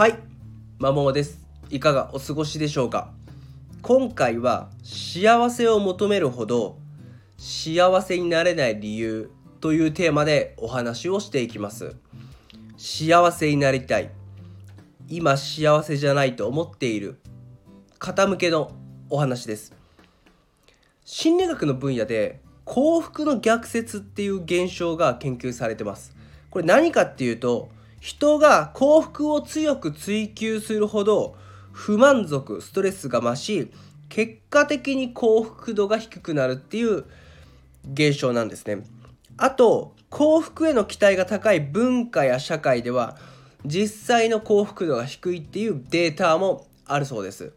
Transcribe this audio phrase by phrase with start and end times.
[0.00, 0.18] はい、
[0.78, 1.44] まもです。
[1.68, 3.12] いかがお過ごしでしょうか？
[3.82, 6.78] 今回は幸せを求めるほど
[7.36, 9.30] 幸せになれない理由
[9.60, 11.96] というテーマでお話をしていきます。
[12.78, 14.08] 幸せになりたい。
[15.06, 17.20] 今幸せじゃないと思っている
[17.98, 18.72] 方向けの
[19.10, 19.74] お話です。
[21.04, 26.16] 心理学の分野で幸福の逆説っていう現象が研究されてます。
[26.48, 27.68] これ何かっていうと
[28.00, 31.36] 人が幸福を強く追求するほど
[31.70, 33.70] 不満足ストレスが増し
[34.08, 37.04] 結果的に幸福度が低くなるっていう
[37.92, 38.84] 現象なんですね。
[39.36, 43.16] あと幸福への期待が高い文化や社会では
[43.64, 47.52] 実際の幸福度が低いっていうデータもあるそうです。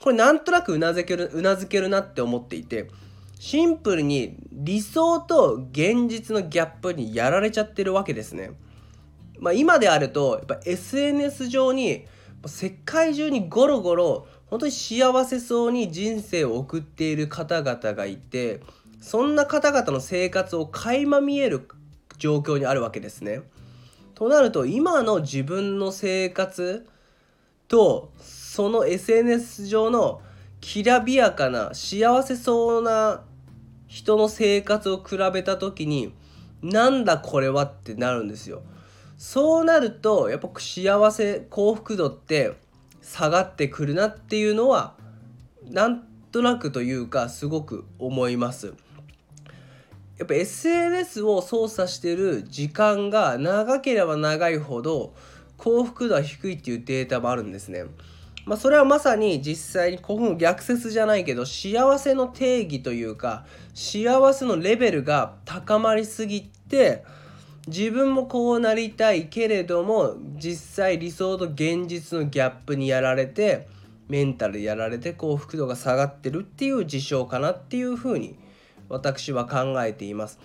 [0.00, 2.90] これなんとなくうなずけるうなずけるなって思っていて
[3.40, 8.50] シンプルに理想と現実のギャップにやられちゃってるわけですね。
[9.38, 12.06] まあ、今であるとやっぱ SNS 上に
[12.46, 18.60] 世界中にゴロゴロ本当に幸せそうに人生を送っている方々がいて
[19.00, 21.68] そんな方々の生活を垣間見える
[22.18, 23.42] 状況にあるわけですね。
[24.14, 26.86] となると今の自分の生活
[27.66, 30.22] とその SNS 上の
[30.60, 33.22] きらびやかな幸せそうな
[33.88, 36.14] 人の生活を比べた時に
[36.62, 38.62] なんだこれはってなるんですよ。
[39.26, 42.52] そうなるとやっぱ幸せ幸福度って
[43.00, 44.96] 下がってくるなっていうのは
[45.62, 48.74] なんとなくというかすごく思います。
[50.18, 55.14] やっぱ SNS を操作してる時間が長ければ長いほど
[55.56, 57.84] 幸福度は低いっていうデータもあるんですね。
[58.44, 67.04] まあ、それはまさに実際にこの逆説じゃないけど幸せの定義というか幸せのレベルが高まりすぎて
[67.66, 73.66] 自分もこうなりたいけれども実際理想と現実のギャップにやられて
[74.08, 78.36] メンタルやられて幸福度が下がってるっていう事象かなっていうふうに
[78.88, 80.38] 私は考えています。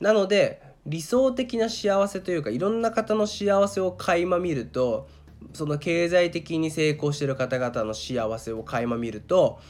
[0.00, 5.08] なので理想的な幸せというかいろんな方の幸せを垣間見ると
[5.52, 9.60] その経済的に成功してる方々の幸せを垣間見ると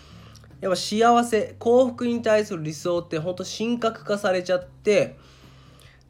[0.61, 5.17] やっぱ幸せ幸福に対する理想ってほんと神格化されちゃって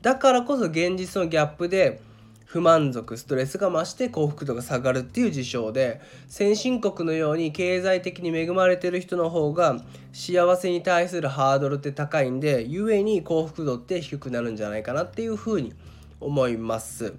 [0.02, 2.00] だからこそ現実のギャップで
[2.46, 9.76] 不満足ストレスが増して幸福度が下がるっていう事象で先進国のように経済的に恵まれてる人の方が
[10.12, 15.74] 幸せに対するハードルって高いんで故に幸福度って低くなるんじゃないかなっていうふうに
[16.18, 17.14] 思います。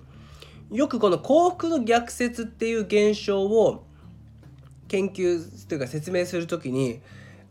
[0.69, 3.85] よくこの幸福の逆説っていう現象を
[4.87, 6.99] 研究というか説明する時に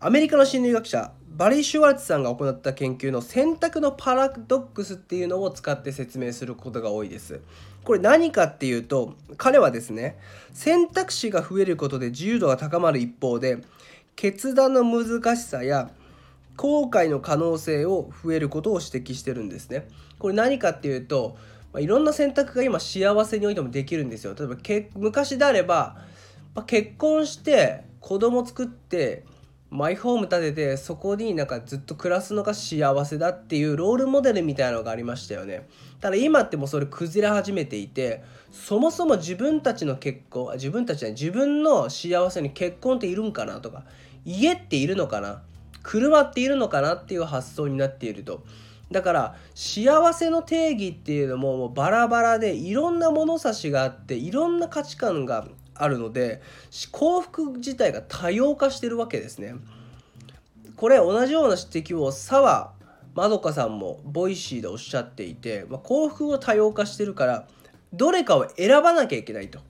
[0.01, 7.41] アメリカの心理学者バリー・シュワルツさんが行った研究の選択のパラドックスっていうのを使って説明することが多いです。
[7.85, 10.19] これ何かっていうと彼はですね
[10.53, 13.59] 選択肢が増えることで自由度が高まる一方で
[14.17, 15.91] 決断の難しさや
[16.57, 19.89] 後悔の可能性を増えることを指摘してるんですね。
[20.19, 21.39] これ何かっていうと、
[21.73, 24.35] まあ、いろんな選択が今幸せにおいてもできるんですよ。
[24.35, 25.97] 例えばけ昔であれば、
[26.55, 29.25] まあ、結婚して子供作って
[29.71, 35.69] マイホーム建ててそこになんかずっと暮らすのが幸せだっていうロールモデルみたいなのがありましたよね。
[36.01, 43.85] ただ今ってもうそれ崩れ始めていてそもそも自分たちの結婚自分たちは自分の幸せに結婚っているんかなとか
[44.25, 45.43] 家っているのかな
[45.85, 48.43] 車っているのかなっていう発想になっていると。
[48.91, 55.47] だから幸せの定義っていうのももうバラバラでいろんな物差しがあっていろんな価値観が
[55.83, 56.41] あるので
[56.93, 59.55] 幸福自体が多様化してるわけですね。
[60.77, 62.73] これ同じような指摘を澤
[63.15, 67.47] まどかさんも Voicy でおっしゃっていて、まあ、幸福を多様化してるから
[67.93, 69.61] どれかを選ばなきゃいけないと。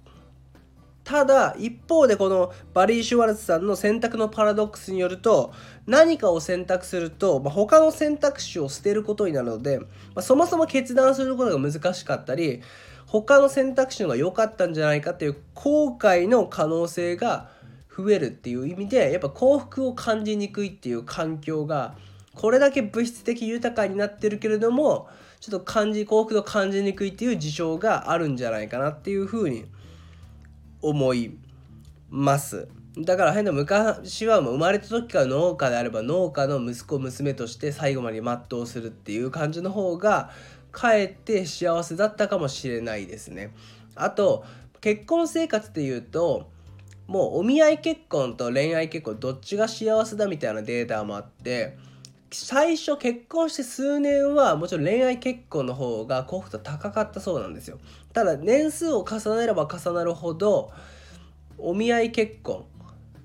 [1.03, 5.53] ただ一方でこのバリー・シュワルツさんの選択のパラドックスによると
[5.87, 12.63] 何かを選択すると、まあ、他の選択肢を捨てることになるので、まあ、そもそも決断することが難しかったり
[13.11, 17.49] 他の選択肢の方が良かったんじゃないかっていう後悔の可能性が
[17.89, 21.97] 増えるっていう意味でやっぱ幸福を感じにくいっていう環境が
[22.37, 25.09] これだけ物質的豊かになってるけれども
[25.41, 29.65] ちょっと感じ幸福度感じにくいっていう事象があるんじゃないかなっていうふうに
[30.81, 31.37] 思い
[32.11, 32.69] ます。
[32.97, 40.31] だから変な昔はもう生まれた時から農家であれば農家の息子娘として最後まで全うするっていう感じの方が
[40.73, 43.53] かえって幸せだったかもしれないですね。
[43.95, 44.45] あと
[44.81, 46.51] 結婚生活っていうと
[47.07, 51.77] もうお見合い結婚と恋愛結婚どっちが幸せだみたいなデータもあって
[52.33, 57.79] 最初結婚して数年はもちろん恋愛結婚の方が幸福度高かったそうなんですよ。
[58.13, 60.71] ただ年数を重ねれば重なるほど
[61.59, 62.65] お見合い結婚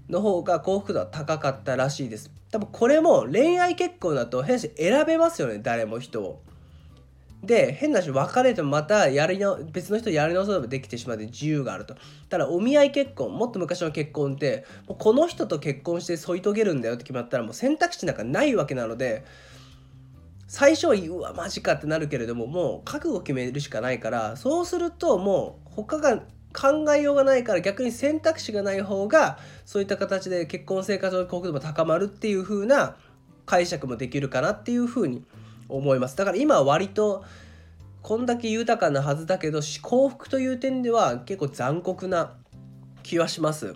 [0.10, 2.32] の方が幸福度は高かったらしいです。
[2.52, 6.42] 多分これも恋愛結婚だと変し選べますよね誰も人を。
[7.44, 11.96] で変な話別れてもまたやりな別の人やり直そうとできてしまって自由があると。
[12.30, 19.26] ただお見合い結婚もっと昔の結婚ってもうこの人と結婚して添い遂げるんだよって決まったらもう選択肢なんかないわけなので
[20.48, 26.24] 最初はうわマジかってなるけれどももう覚悟決めるしかないからそうするともう他が
[26.54, 32.96] 考えようがないから逆に選択肢がない方がそういった形で結婚生活の幸福度も高まるっていう風な
[33.46, 35.24] 解釈もできるかなっていう風に
[35.70, 36.16] 思います。
[36.16, 37.24] だから今は割と
[38.02, 42.34] こんだけ豊かなはずだけど幸福という点では結構残酷な
[43.04, 43.76] 気はします。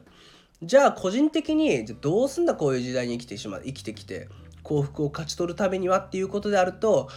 [0.62, 4.28] じゃあ個人的にどうすんだこういう時代に生きてしまう生きてきて
[4.62, 7.10] 幸福を勝ち取るためにはっていうことであると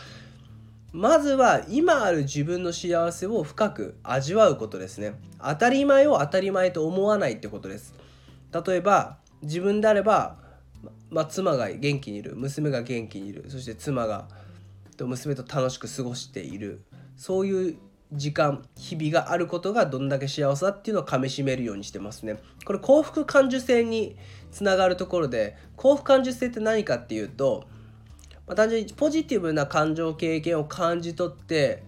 [0.92, 5.14] まずは今ある自分の幸せを深く味わうことですね。
[5.42, 7.94] 当たり前を当たり前と思わないってことです。
[8.52, 10.36] 例えば自分であれば、
[11.10, 14.28] ま、妻が元気にいる娘が元気にいるそして妻が
[14.98, 16.82] 娘と楽しく過ごしている。
[17.16, 17.76] そういう
[18.12, 22.36] 時間日々があることがどんだけ幸せだっていうのをかみしめるようにしてますね。
[22.64, 24.16] これ幸福感受性に
[24.50, 27.64] つながるところで幸福感受性って何かっていうと、
[28.46, 31.82] まあ、単純にポジティブな感情経験を感じ取って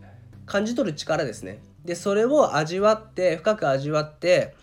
[0.47, 1.61] 感じ取る力ですね。
[1.85, 4.55] でそれを味わって深く味わって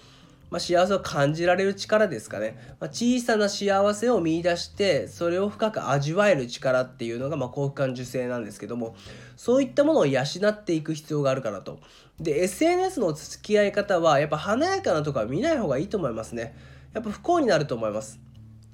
[0.52, 8.94] まあ、幸せを感じられる力ですかね、まあ、小さな幸せを見出してそれを深く味わえる力っていうのがま幸福感受性なんですけども
[9.38, 11.80] そういったものを養っていく必要があるかなと。
[12.20, 16.56] で SNS の付き合い方はやっぱ華やかなとこは見ない方がいいと思いますね。
[16.94, 18.20] やっぱ不幸になると思います。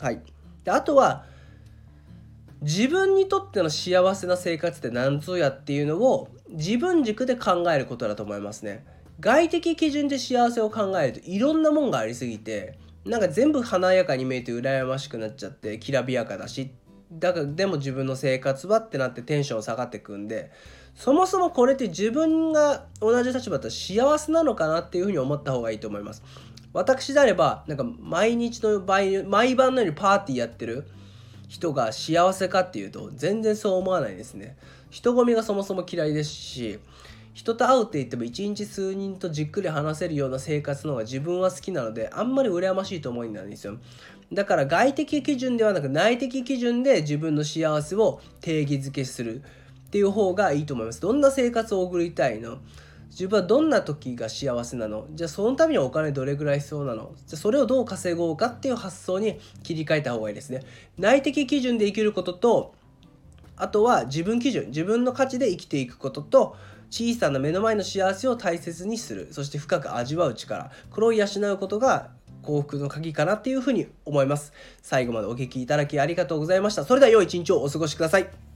[0.02, 0.22] はい。
[0.66, 1.26] であとは
[2.62, 8.84] 自分にとっての幸せな生活って何ぞやっていうのを自分軸で考えることだと思いますね。
[9.20, 16.72] 外的基準で幸せを考えるといろんなもんがありすぎてなんか全部華やかに見えて羨ましくなっちゃってきらびやかだし
[17.12, 20.52] だからでも自分の生活はってなってテンション下がってくんで
[20.94, 26.24] そもそもこれって自分が同じ立場だったら幸せなのかなっていうふうに思った方がいいと思います。
[26.74, 30.88] 私であればなんか毎日の毎毎晩のようにパーティーやってる
[31.48, 34.58] 人が幸せかっていうと全然そう思わないですね。
[34.90, 36.80] 人混みがそもそも嫌いですし
[37.38, 43.78] 人と会うって言っても一日数人とじっくり話せるような生活の方が自分は好きなのであんまり羨ましいと思いなんですよ。
[44.34, 51.00] だから外的基準ではなく内的基準で自分の幸せを定義づけするっていう方がいいと思います。
[51.00, 52.58] どんな生活を送りたいの？
[53.12, 55.06] 自分はどんな時が幸せなの？
[55.14, 57.12] じゃあそのためにお金どれぐらい必要なの？
[57.28, 60.64] じゃあそれをどう稼ごうかっていう発想に切り替えた方がいいですね。
[60.98, 62.74] 内的基準で生きることと
[63.56, 66.56] あとは自分基準自分の価値で生きていくことと
[66.90, 69.30] 小さな目の前の幸せを大切にする。
[69.32, 70.72] そして深く味わう力。
[70.90, 72.12] これを養うことが
[72.42, 74.54] 幸福の鍵かなっていうふうに思います。
[74.82, 76.86] 最後までお聴きいただきありがとうございました。
[76.86, 78.47] それでは良い一日をお過ごしください。